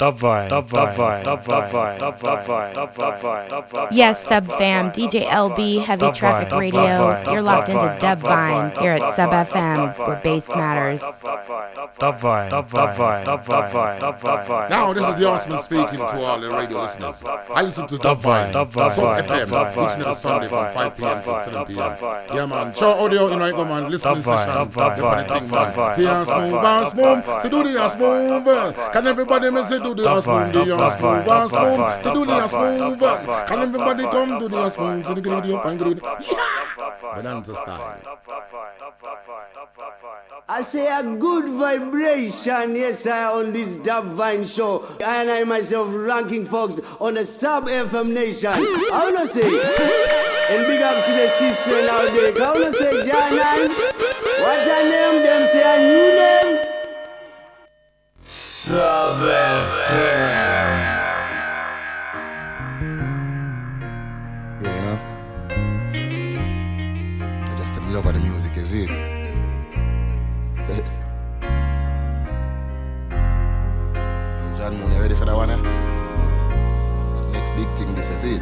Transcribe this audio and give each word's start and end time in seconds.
Dubvine, 0.00 0.48
Dubvine, 0.48 1.22
Dubvine, 1.22 1.98
Dubvine, 1.98 2.72
Dubvine, 2.72 3.48
Dubvine. 3.50 3.88
Yes, 3.90 4.24
Sub 4.24 4.46
FM, 4.46 4.94
DJ 4.94 5.26
LB, 5.28 5.84
Heavy 5.84 6.06
Dubvine, 6.06 6.14
Traffic 6.16 6.48
Dubvine, 6.48 6.58
Radio. 6.58 6.80
Dubvine, 6.80 7.32
You're 7.32 7.42
locked 7.42 7.68
into 7.68 7.84
Dubvine 8.00 8.80
here 8.80 8.92
at 8.92 9.14
Sub 9.14 9.30
FM, 9.30 9.98
where 10.06 10.16
bass 10.24 10.48
matters. 10.56 11.02
Dubvine, 11.02 12.48
Dubvine, 12.48 13.24
Dubvine, 13.26 14.00
Dubvine. 14.00 14.70
Now, 14.70 14.94
this 14.94 15.06
is 15.06 15.16
the 15.16 15.28
Osman 15.28 15.60
speaking 15.60 15.98
to 15.98 16.18
all 16.24 16.40
the 16.40 16.48
radio 16.48 16.80
listeners. 16.80 17.22
I 17.52 17.60
listen 17.60 17.86
to 17.88 17.96
Dubvine, 17.98 18.54
Sub 18.54 18.72
FM, 18.72 19.48
each 19.84 19.92
and 19.92 20.02
every 20.02 20.14
Sunday 20.14 20.48
from 20.48 20.72
5 20.72 20.96
p.m. 20.96 21.22
to 21.22 21.40
7 21.44 21.64
p.m. 21.66 21.96
Yeah, 22.34 22.46
man. 22.46 22.74
Show 22.74 22.88
audio, 22.88 23.28
you 23.28 23.36
know, 23.36 23.52
go, 23.52 23.66
man. 23.66 23.90
Listen 23.90 24.14
to 24.14 24.22
session. 24.22 24.56
Everybody 24.56 25.28
think, 25.28 25.50
man. 25.50 25.94
See, 25.94 26.06
and 26.06 26.26
smooth, 26.26 26.54
and 26.54 26.86
smooth. 26.88 27.42
See, 27.42 27.48
do 27.50 27.62
the 27.64 27.82
and 27.82 27.90
smooth. 27.90 28.92
Can 28.94 29.06
everybody 29.06 29.50
miss 29.50 29.70
it? 29.70 29.89
Do 29.94 30.02
the 30.02 30.14
and 30.14 30.22
smooth, 30.22 30.52
the 30.52 30.60
and 30.60 30.92
smooth, 30.92 31.28
and 31.28 31.50
smooth. 31.50 32.02
See, 32.02 32.10
do 32.14 32.26
the 32.26 32.32
and 32.40 32.50
smooth. 32.50 33.46
Can 33.48 33.58
everybody 33.58 34.04
come 34.06 34.38
do 34.38 34.48
the 34.48 34.62
and 34.62 34.72
smooth? 34.72 35.06
See, 35.06 35.14
the 35.14 35.20
giddy 35.20 35.52
up 35.54 35.64
and 35.64 35.78
giddy. 35.78 36.00
Yeah! 36.00 36.60
Bonanza 37.14 37.54
style. 37.56 37.98
I 40.48 40.60
say 40.62 40.86
a 40.86 41.02
good 41.02 41.48
vibration, 41.48 42.74
yes, 42.74 43.06
I 43.06 43.24
on 43.32 43.52
this 43.52 43.76
Dubvine 43.76 44.44
show. 44.44 44.84
And 45.04 45.30
I 45.30 45.44
myself 45.44 45.90
ranking 45.92 46.44
folks 46.44 46.80
on 47.00 47.14
the 47.14 47.24
Sub 47.24 47.64
FM 47.66 48.12
Nation. 48.12 48.52
I 48.52 49.10
wanna 49.12 49.26
say, 49.26 49.42
and 49.42 50.66
big 50.66 50.82
up 50.82 51.04
to 51.04 51.12
the 51.12 51.28
sister 51.28 51.88
out 51.90 52.10
there. 52.12 52.32
I 52.42 52.52
wanna 52.52 52.72
say, 52.72 52.92
Janan, 53.06 53.68
what's 54.42 54.66
her 54.66 54.82
name? 54.90 55.22
Them 55.22 55.42
say 55.52 55.62
a 55.62 55.78
new 55.78 56.08
name. 56.18 56.79
Sub 58.70 59.18
FM. 59.26 60.70
Yeah, 64.62 64.74
you 64.76 64.82
know. 64.86 64.98
I 67.50 67.52
just 67.58 67.74
the 67.74 67.80
love 67.90 68.06
of 68.06 68.14
the 68.14 68.20
music, 68.20 68.56
is 68.56 68.72
it? 68.72 68.88
John 74.56 74.78
Moon, 74.78 74.92
you 74.92 75.00
ready 75.00 75.16
for 75.16 75.24
that 75.24 75.34
one? 75.34 75.50
Eh? 75.50 75.56
The 75.56 77.30
next 77.32 77.50
big 77.56 77.66
thing, 77.74 77.92
this 77.96 78.08
is 78.10 78.22
it. 78.22 78.40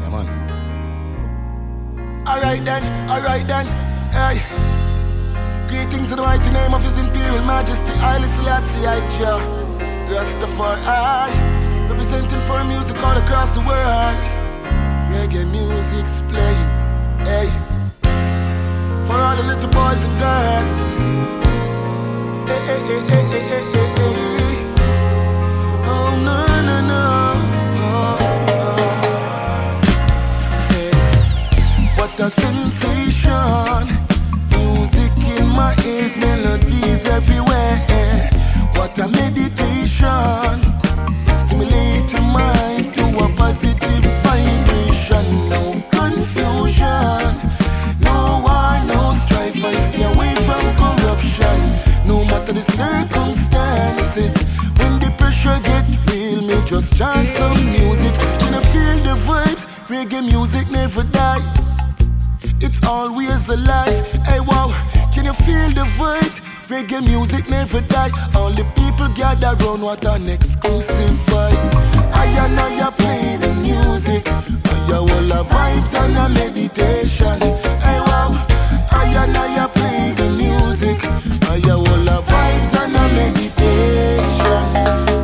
Yeah, 0.00 0.08
man. 0.08 0.26
Alright 2.26 2.64
then, 2.64 3.10
alright 3.10 3.46
then, 3.46 3.66
hey. 4.10 4.75
Greetings 5.68 6.10
in 6.12 6.16
the 6.16 6.22
mighty 6.22 6.50
name 6.52 6.74
of 6.74 6.82
His 6.84 6.96
Imperial 6.96 7.44
Majesty, 7.44 7.90
Haile 7.98 8.28
Selassie 8.36 8.86
I 8.86 9.00
Jah. 9.10 9.40
Rastafari, 10.06 10.80
representing 11.90 12.40
for 12.42 12.62
music 12.64 12.96
all 13.02 13.16
across 13.16 13.50
the 13.50 13.60
world. 13.60 14.16
Reggae 15.10 15.44
music's 15.50 16.20
playing, 16.30 16.68
hey. 17.26 17.50
For 19.06 19.18
all 19.18 19.36
the 19.36 19.42
little 19.42 19.70
boys 19.70 20.04
and 20.06 20.18
girls. 20.22 20.78
Hey, 22.48 22.60
hey, 22.68 22.80
hey, 22.86 23.00
hey, 23.10 23.24
hey, 23.30 23.42
hey, 23.50 23.88
hey. 23.98 24.14
Oh, 25.90 26.10
no, 26.26 26.38
no, 26.68 26.76
no. 26.92 27.04
Oh, 27.82 28.16
oh. 28.62 28.90
Hey. 30.70 30.92
What 31.98 32.20
a 32.20 32.22
sensation. 32.30 34.05
My 35.56 35.74
ears, 35.86 36.18
melodies 36.18 37.06
everywhere. 37.06 38.28
What 38.76 38.98
a 38.98 39.08
meditation. 39.08 40.58
Stimulate 41.38 42.12
your 42.12 42.20
mind 42.20 42.92
to 42.92 43.04
a 43.24 43.28
positive 43.34 44.04
vibration. 44.22 45.24
No 45.48 45.62
confusion. 45.90 47.32
No 48.00 48.42
war, 48.44 48.84
no 48.84 49.14
strife. 49.14 49.64
I 49.64 49.78
stay 49.88 50.04
away 50.04 50.34
from 50.46 50.62
corruption. 50.76 51.56
No 52.06 52.22
matter 52.26 52.52
the 52.52 52.60
circumstances. 52.60 54.34
When 54.78 54.98
the 54.98 55.10
pressure 55.16 55.58
get 55.64 55.86
real, 56.10 56.42
me 56.42 56.60
just 56.66 56.98
chant 56.98 57.30
some 57.30 57.56
music. 57.64 58.12
Can 58.40 58.52
I 58.54 58.62
feel 58.72 58.96
the 59.08 59.16
vibes? 59.26 59.64
Reggae 59.88 60.22
music 60.22 60.70
never 60.70 61.02
dies 61.02 61.85
it's 62.60 62.84
always 62.86 63.48
alive. 63.48 64.06
Hey, 64.26 64.40
wow, 64.40 64.68
can 65.12 65.24
you 65.26 65.32
feel 65.32 65.70
the 65.70 65.86
vibes? 65.98 66.40
Reggae 66.68 67.00
music 67.04 67.48
never 67.48 67.80
die. 67.80 68.10
The 68.56 68.64
people 68.74 69.08
gather 69.08 69.54
round, 69.64 69.82
what 69.82 70.04
an 70.06 70.28
exclusive 70.28 71.16
vibe. 71.28 71.74
I 72.14 72.26
and 72.44 72.58
I 72.58 72.90
play 72.90 73.36
the 73.36 73.52
music. 73.54 74.26
I 74.28 74.96
all 74.96 75.06
the 75.06 75.44
vibes 75.44 75.94
and 75.94 76.16
a 76.16 76.28
meditation. 76.28 77.40
Hey, 77.84 78.00
wow, 78.00 78.46
I 78.90 79.14
and 79.22 79.36
I 79.36 79.66
play 79.68 80.14
the 80.16 80.30
music. 80.30 81.04
I 81.50 81.60
all 81.70 81.84
the 81.84 82.22
vibes 82.22 82.72
and 82.82 82.96
a 82.96 83.04
meditation. 83.18 84.66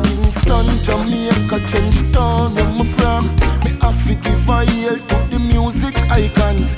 Kingston, 0.03 0.67
Jamaica, 0.83 1.57
Trenchtown, 1.67 2.53
where 2.55 2.65
I'm 2.65 2.85
from. 2.85 3.23
Me 3.63 3.71
have 3.81 4.07
to 4.07 4.15
give 4.15 4.49
a 4.49 4.65
hail 4.65 4.95
to 4.97 5.15
the 5.31 5.39
music 5.39 5.95
icons. 6.11 6.75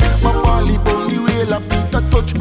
My 0.66 0.72
Wally 0.72 0.78
Bunny 0.84 1.20
Wailer, 1.20 1.60
Peter 1.70 2.02
Tosh, 2.10 2.34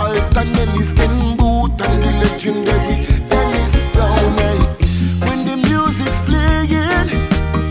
Boot, 1.36 1.80
and 1.80 2.02
the 2.02 2.10
legendary 2.22 3.04
Dennis 3.28 3.84
Brown. 3.92 4.32
Hey. 4.38 4.58
When 5.26 5.44
the 5.44 5.56
music's 5.56 6.20
playing, 6.22 6.70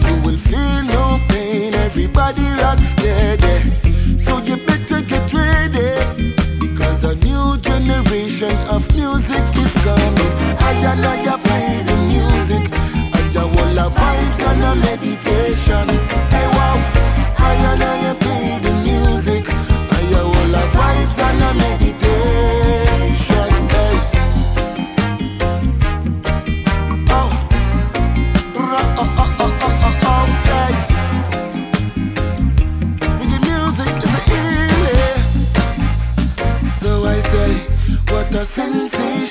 you 0.05 0.21
will 0.23 0.37
feel 0.37 0.83
no 0.83 1.19
pain. 1.29 1.73
Everybody 1.73 2.45
rock 2.61 2.79
steady. 2.79 4.17
So 4.17 4.39
you 4.39 4.57
better 4.57 5.01
get 5.01 5.33
ready. 5.33 6.33
Because 6.59 7.03
a 7.03 7.15
new 7.15 7.57
generation 7.57 8.55
of 8.69 8.83
music 8.95 9.43
is 9.55 9.73
coming. 9.83 10.33
I 10.59 10.73
and 10.91 11.05
I 11.05 11.37
play 11.37 11.83
the 11.83 11.95
music. 11.97 12.71
I 13.13 13.21
the 13.31 13.89
vibes 13.89 14.39
and 14.47 14.63
a 14.63 14.75
meditation. 14.75 16.02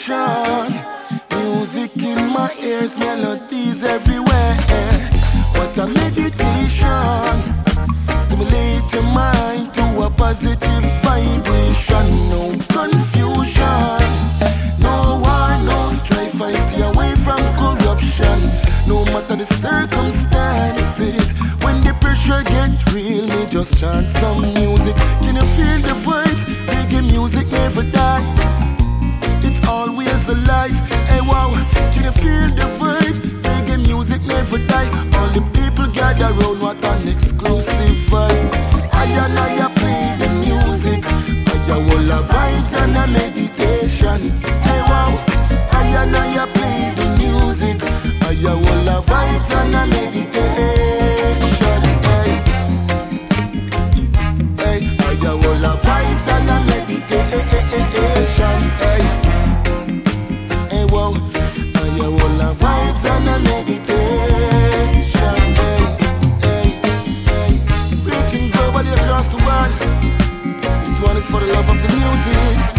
Sensation. 0.03 0.75
Music 1.31 1.97
in 1.97 2.29
my 2.29 2.53
ears, 2.61 2.99
melodies 2.99 3.83
everywhere. 3.85 4.57
What 5.57 5.77
a 5.79 5.87
meditation. 5.87 7.35
Stimulate 8.19 8.93
your 8.93 9.03
mind 9.03 9.73
to 9.75 10.03
a 10.03 10.11
positive 10.11 10.85
vibration. 11.03 12.07
No 12.31 12.51
confusion. 12.69 14.01
No 14.81 15.21
war, 15.23 15.51
no 15.71 15.89
strife. 15.91 16.41
I 16.41 16.55
stay 16.67 16.83
away 16.83 17.15
from 17.17 17.41
corruption. 17.61 18.39
No 18.89 19.05
matter 19.07 19.37
the 19.37 19.47
circumstances. 19.47 21.33
When 21.63 21.85
the 21.85 21.95
pressure 22.01 22.43
get 22.43 22.93
real, 22.93 23.27
me 23.27 23.47
just 23.47 23.79
chant 23.79 24.11
some 24.11 24.43
music. 24.55 24.97
Can 25.23 25.37
you 25.37 25.47
feel 25.55 25.81
the 25.89 25.95
vibes? 26.05 26.45
Reggae 26.67 27.03
music 27.03 27.47
never 27.49 27.83
dies. 27.83 28.72
Alive. 30.33 30.79
Hey 31.09 31.21
wow, 31.21 31.53
can 31.93 32.05
you 32.05 32.13
feel 32.13 32.49
the 32.57 32.65
vibes? 32.79 33.21
Reggae 33.45 33.77
music 33.87 34.23
never 34.23 34.57
die. 34.57 34.89
All 35.19 35.29
the 35.29 35.43
people 35.53 35.87
gather 35.89 36.33
round, 36.33 36.59
what 36.63 36.83
an 36.87 37.07
exclusive 37.07 37.99
vibe. 38.09 38.49
I 38.95 39.05
and 39.25 39.39
I 39.39 39.69
play 39.77 40.17
the 40.21 40.29
music. 40.41 41.05
I 41.05 41.73
all 41.73 41.85
the 41.85 42.23
vibes 42.33 42.73
and 42.81 42.97
a 42.97 43.07
meditation. 43.09 44.41
Hey 44.67 44.81
wow, 44.89 45.13
I 45.71 45.87
and 46.01 46.17
I 46.17 46.47
play 46.57 46.93
the 46.97 47.07
music. 47.19 47.83
I 48.23 48.33
all 48.49 48.85
the 48.89 49.03
vibes 49.05 49.51
and 49.51 49.75
a 49.75 49.87
meditation. 49.87 51.83
Hey. 52.09 52.33
Hey, 54.63 54.81
I 54.99 55.27
all 55.29 55.41
the 55.41 55.73
vibes 55.85 56.27
and 56.29 56.49
a 56.49 56.57
meditation. 56.65 58.02
The 63.03 63.09
vibes 63.09 63.17
and 63.17 63.29
a 63.29 63.39
meditation. 63.39 63.99
Reaching 68.05 68.51
globally 68.51 68.93
across 68.95 69.29
the 69.29 69.37
world. 69.39 69.73
This 70.83 71.01
one 71.01 71.17
is 71.17 71.27
for 71.27 71.41
the 71.41 71.53
love 71.53 71.69
of 71.69 71.77
the 71.83 71.89
music. 71.97 72.72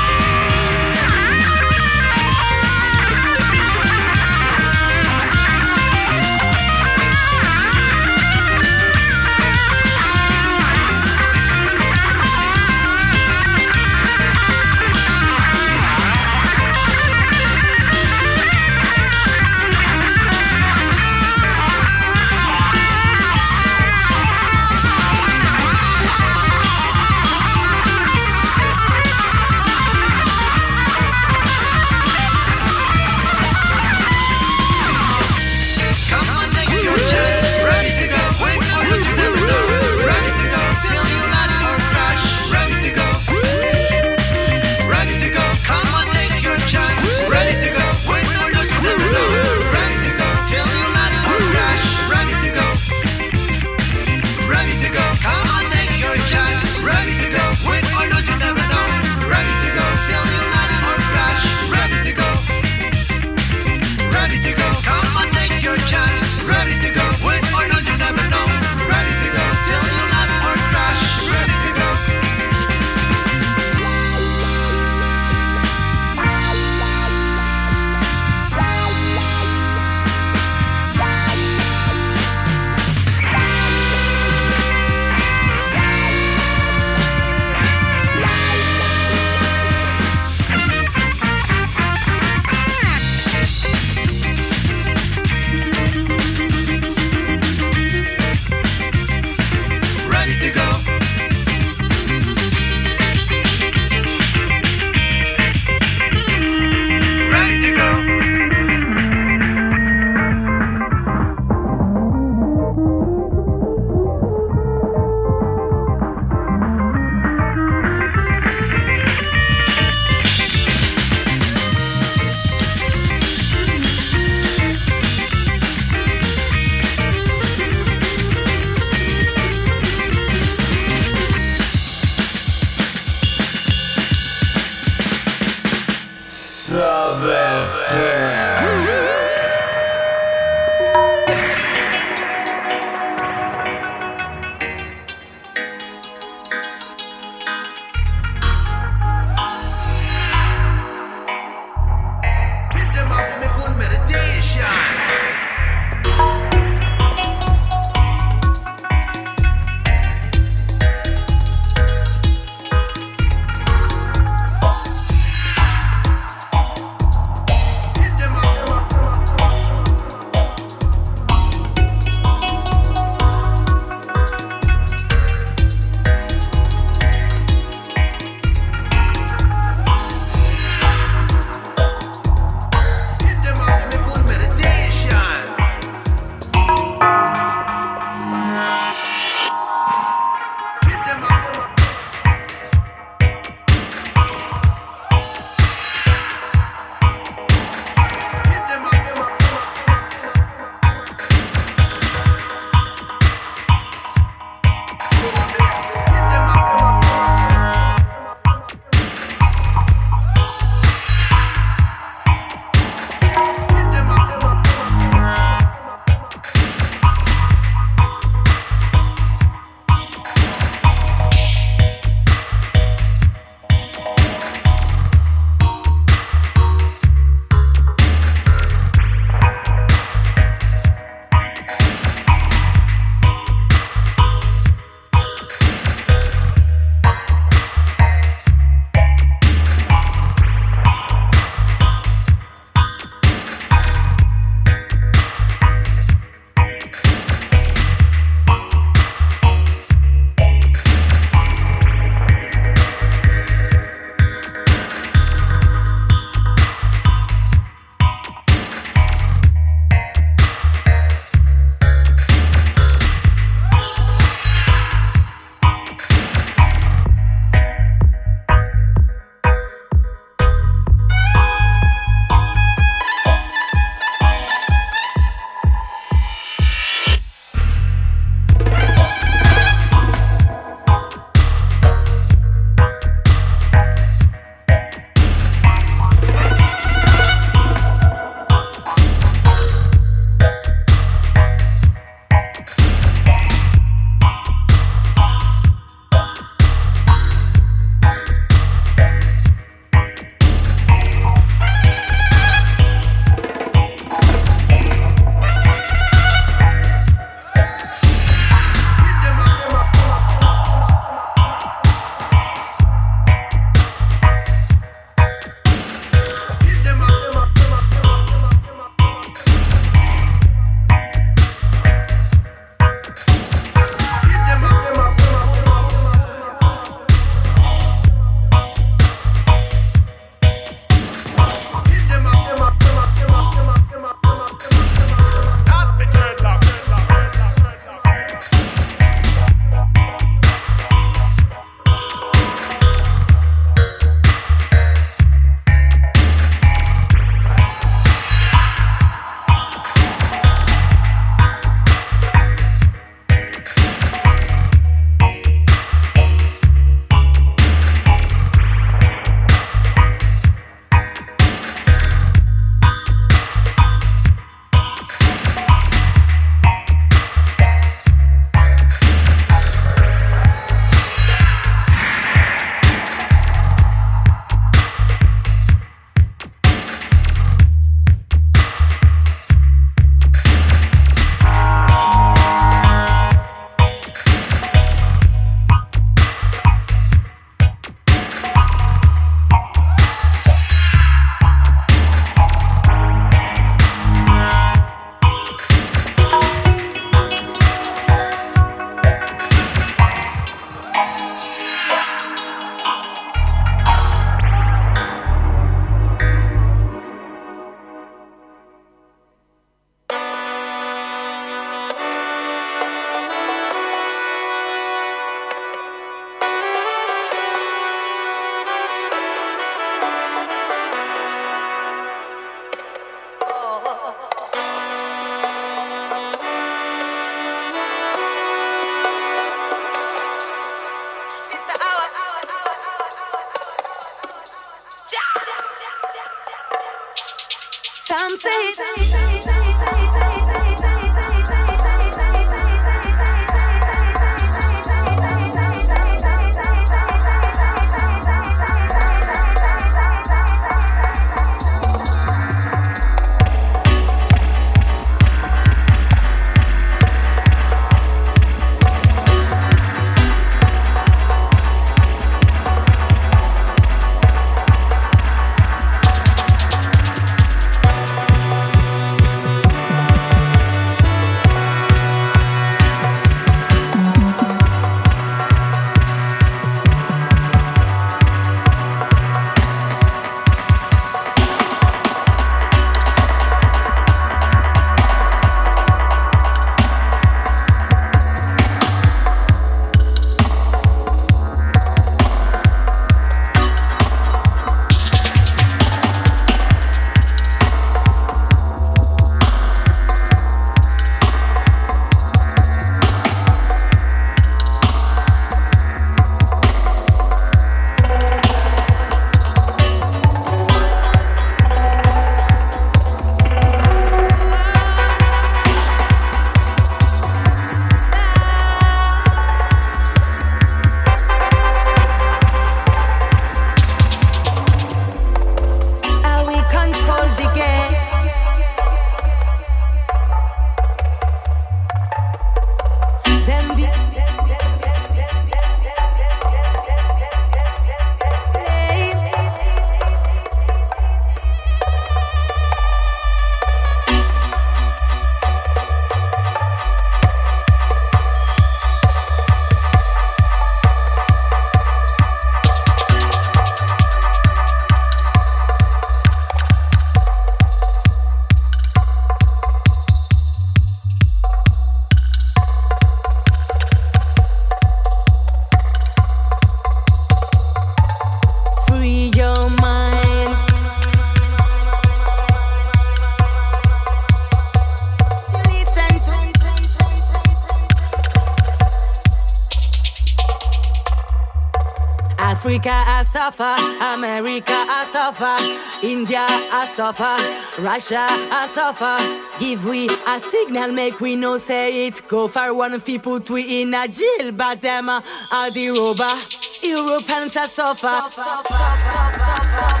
Africa 582.81 583.11
I 583.11 583.21
suffer, 583.21 583.75
America 584.01 584.73
I 584.73 585.05
suffer, 585.05 586.07
India 586.07 586.47
I 586.49 586.87
suffer, 586.87 587.37
Russia 587.79 588.25
I 588.27 588.65
suffer. 588.65 589.19
Give 589.59 589.85
we 589.85 590.09
a 590.25 590.39
signal, 590.39 590.91
make 590.91 591.19
we 591.19 591.35
know 591.35 591.59
say 591.59 592.07
it. 592.07 592.27
Go 592.27 592.47
for 592.47 592.73
one 592.73 592.99
people 593.01 593.39
put 593.39 593.51
we 593.51 593.83
in 593.83 593.93
a 593.93 594.07
jail, 594.07 594.51
but 594.51 594.81
them 594.81 595.09
uh, 595.09 595.21
are 595.51 595.69
the 595.69 595.89
robber. 595.89 596.41
Europeans 596.81 597.55
I 597.55 597.67
suffer. 597.67 600.00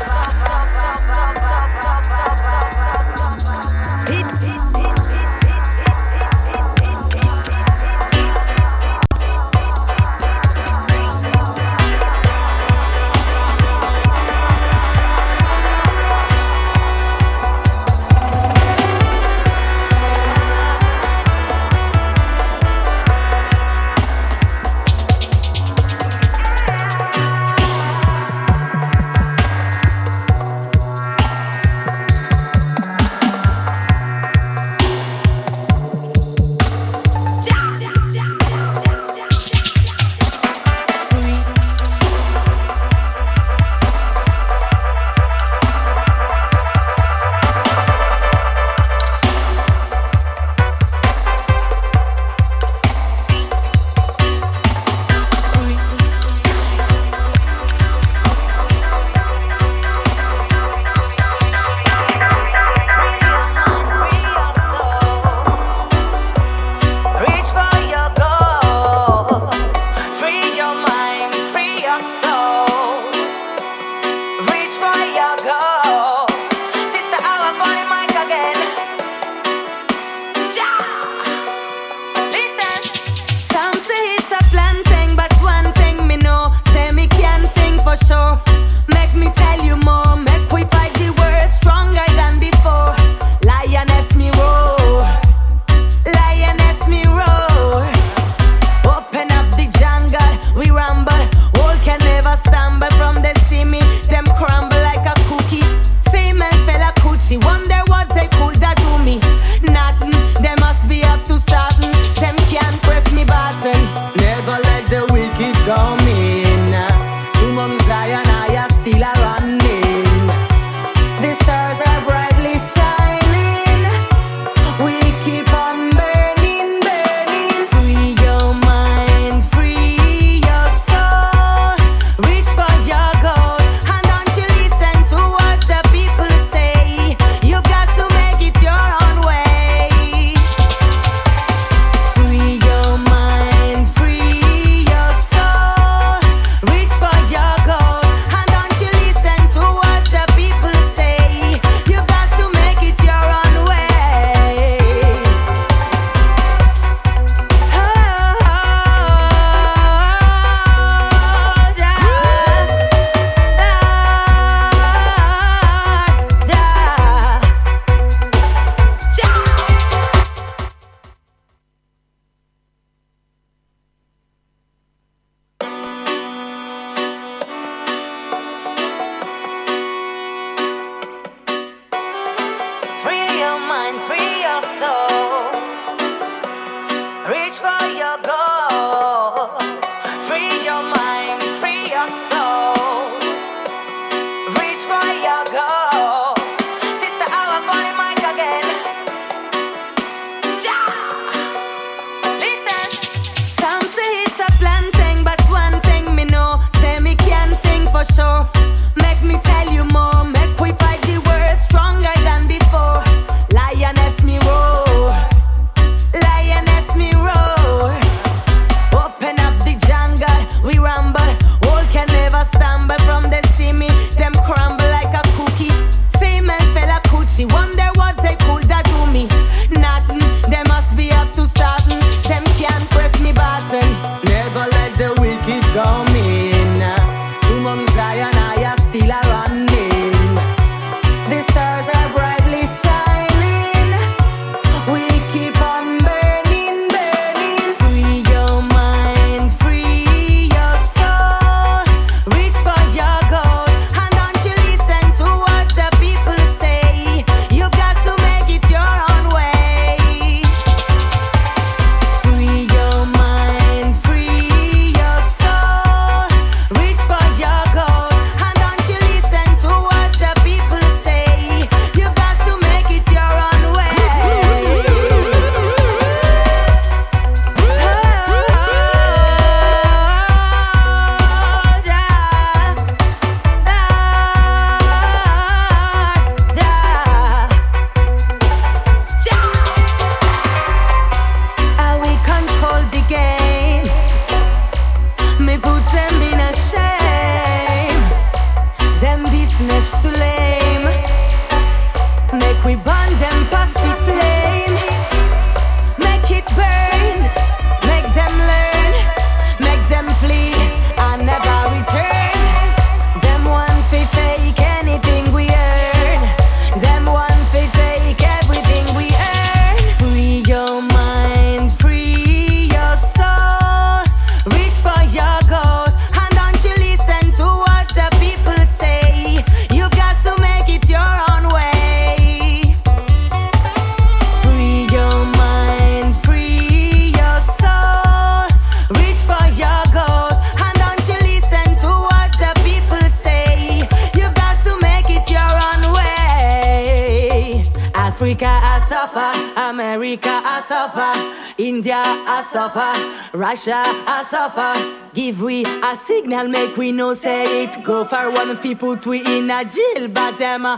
Russia 353.41 353.81
I 354.05 354.21
suffer. 354.21 354.71
Give 355.15 355.41
we 355.41 355.65
a 355.65 355.95
signal, 355.95 356.47
make 356.47 356.77
we 356.77 356.91
know 356.91 357.15
say 357.15 357.63
it. 357.63 357.83
Go 357.83 358.05
for 358.05 358.29
one 358.29 358.55
fi 358.55 358.75
put 358.75 359.07
we 359.07 359.25
in 359.25 359.49
a 359.49 359.65
jail, 359.65 360.07
but 360.09 360.37
them 360.37 360.63
a 360.67 360.77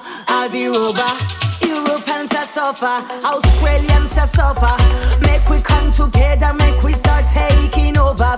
the 0.50 0.68
rover. 0.68 1.12
Europeans 1.68 2.32
a 2.32 2.46
suffer, 2.46 3.04
Australians 3.26 4.16
a 4.16 4.26
suffer. 4.26 4.76
Make 5.28 5.50
we 5.50 5.60
come 5.60 5.92
together, 5.92 6.54
make 6.54 6.82
we 6.84 6.94
start 6.94 7.28
taking 7.28 7.98
over. 7.98 8.38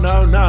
No, 0.00 0.24
no, 0.24 0.47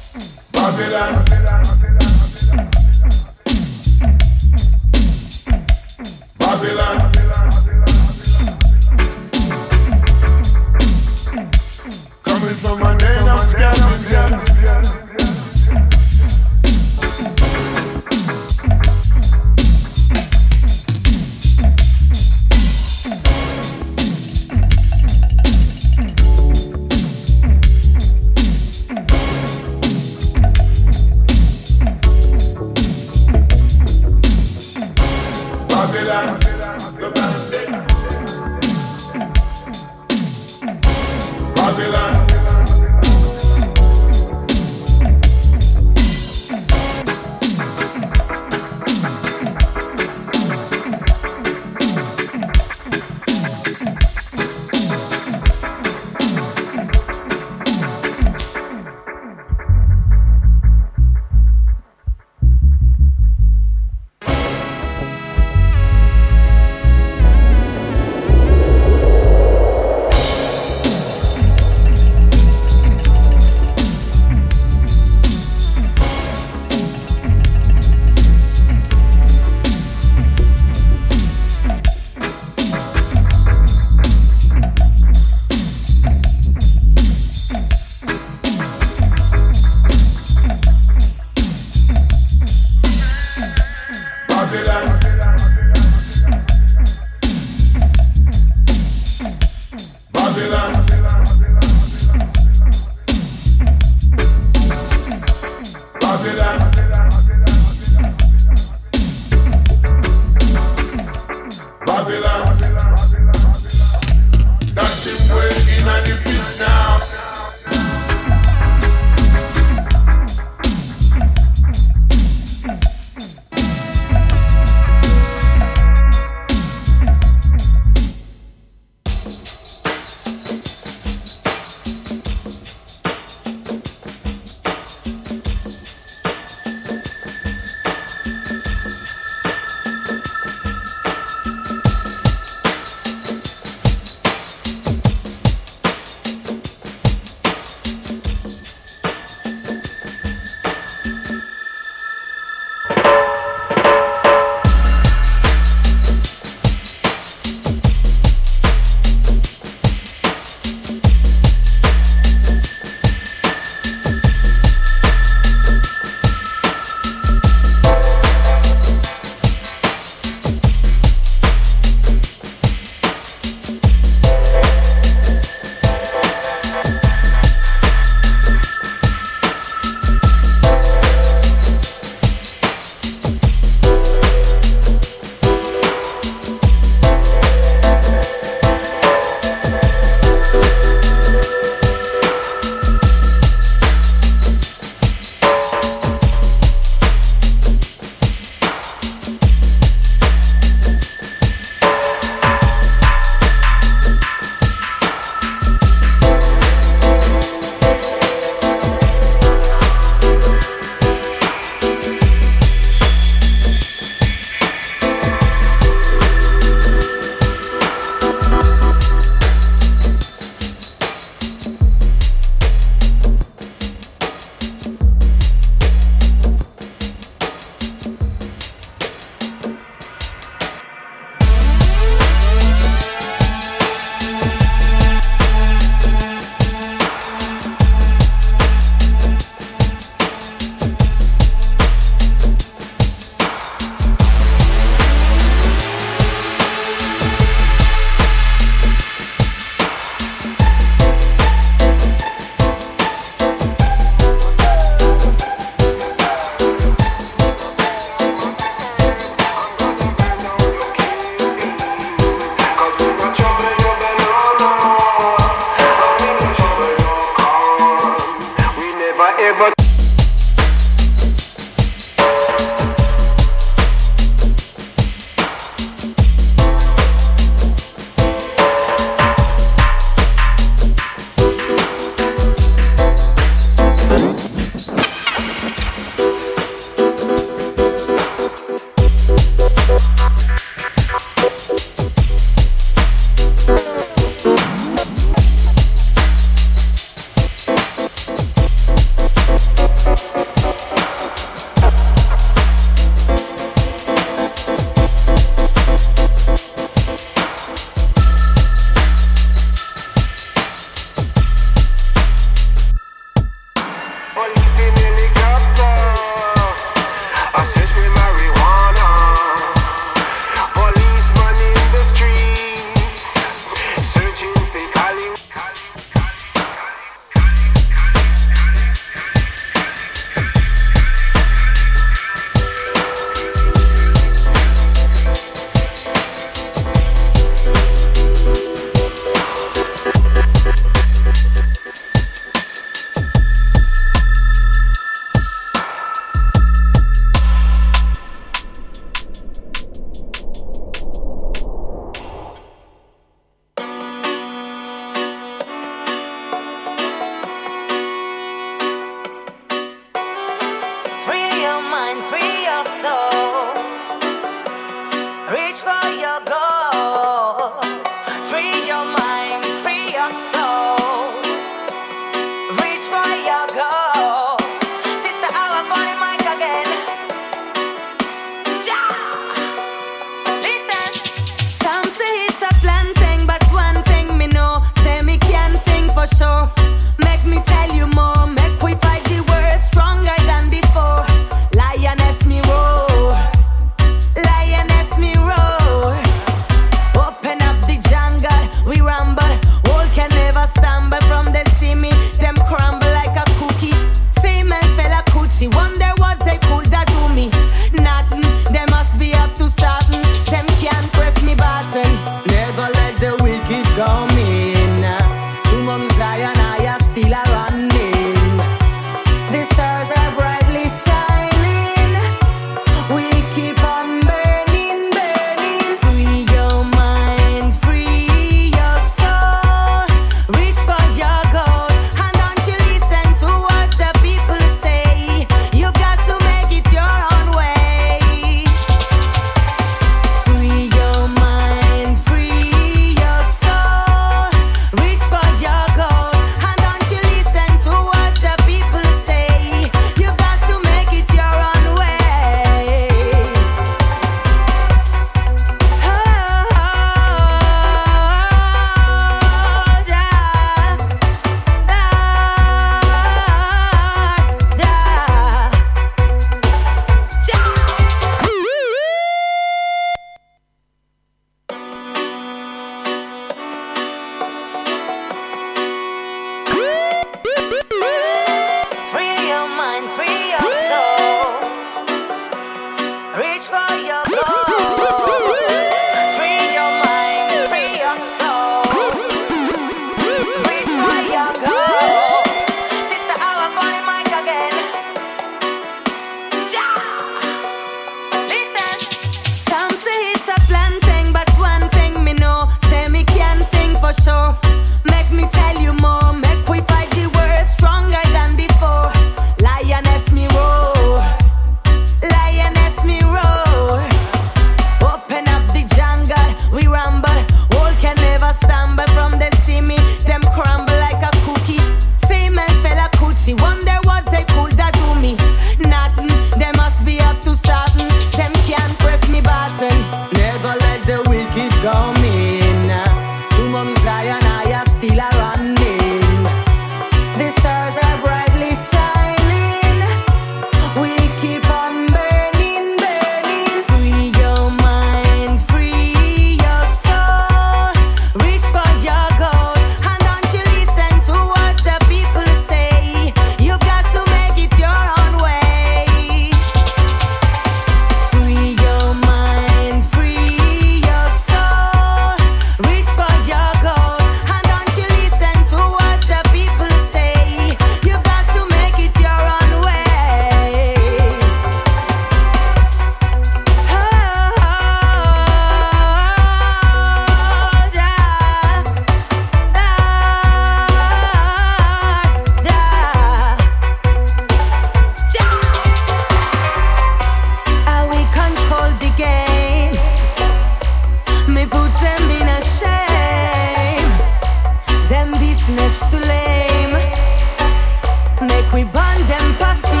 impasse 599.51 600.00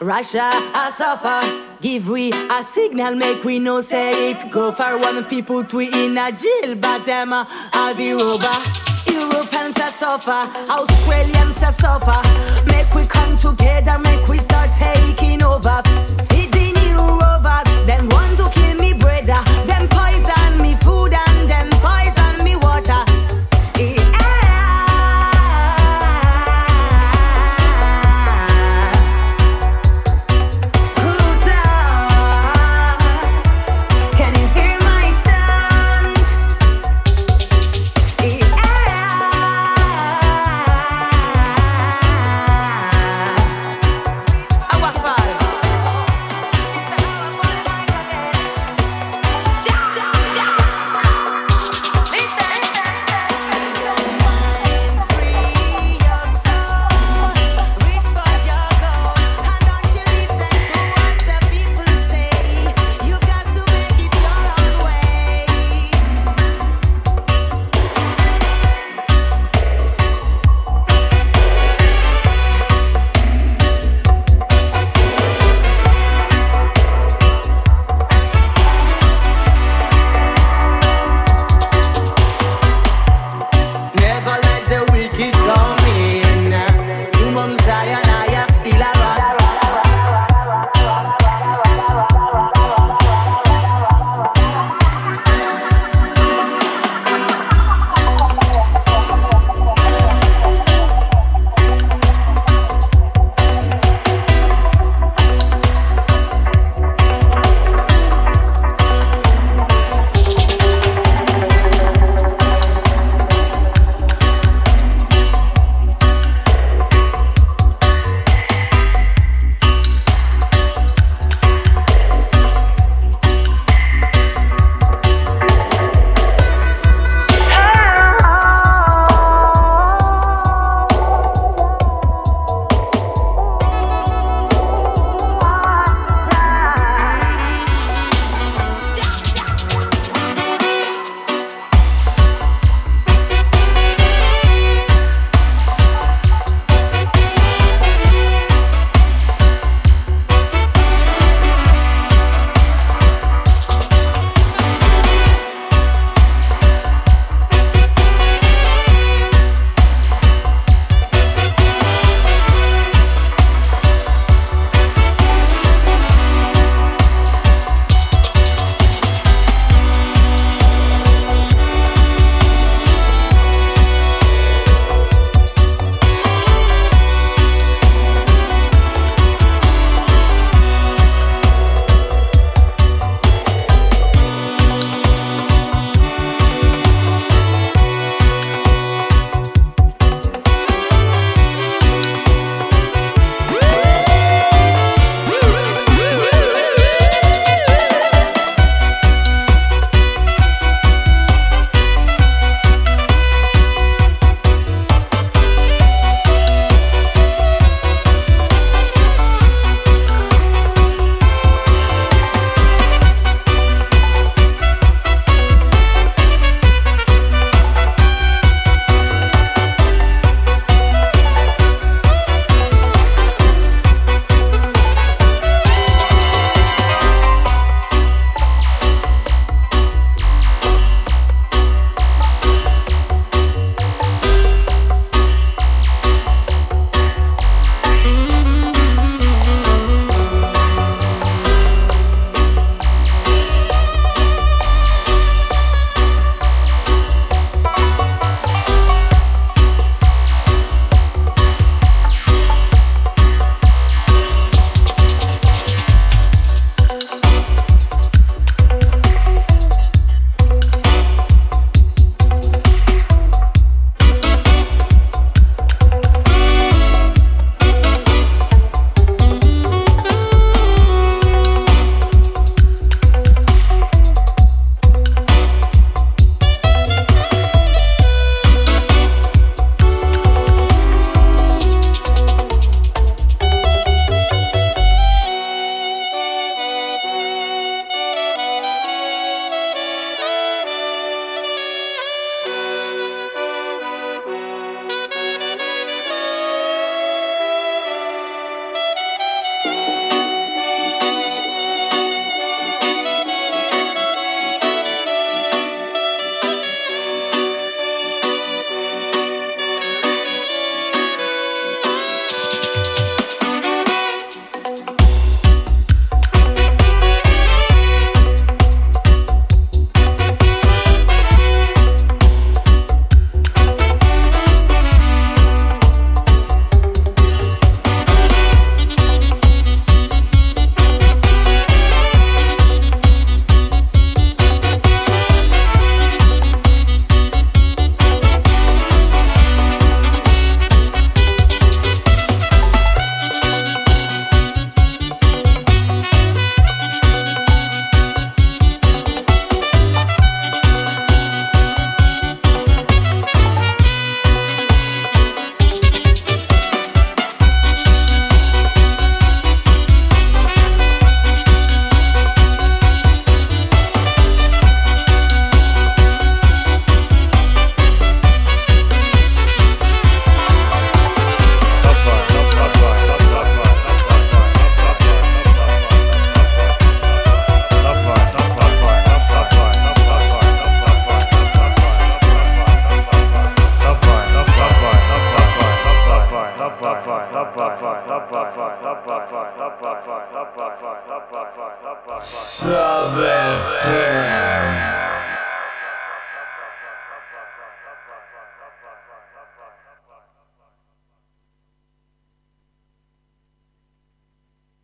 Russia 0.00 0.50
a 0.74 0.90
suffer. 0.90 1.40
Give 1.80 2.08
we 2.08 2.32
a 2.32 2.62
signal, 2.62 3.14
make 3.14 3.44
we 3.44 3.58
know 3.58 3.80
say 3.80 4.30
it. 4.30 4.50
Go 4.50 4.72
for 4.72 4.98
one 4.98 5.22
fi 5.24 5.42
put 5.42 5.72
we 5.74 5.86
in 5.92 6.16
a 6.18 6.32
jail, 6.32 6.74
but 6.74 7.04
them 7.04 7.32
a 7.32 7.46
the 7.96 8.12
rover. 8.12 8.56
Europeans 9.12 9.78
a 9.78 9.90
suffer, 9.90 10.48
Australians 10.70 11.62
a 11.62 11.72
suffer. 11.72 12.20
Make 12.66 12.94
we 12.94 13.04
come 13.04 13.36
together, 13.36 13.98
make 13.98 14.26
we 14.28 14.38
start 14.38 14.72
taking 14.72 15.42
over. 15.42 15.82
Feed 16.28 16.52
the 16.52 16.72
new 16.80 16.98
rover, 17.20 17.62
them 17.86 18.08
want 18.08 18.39